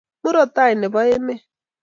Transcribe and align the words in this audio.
murot 0.23 0.49
Tai 0.55 0.71
nepo 0.75 0.99
emet 1.15 1.41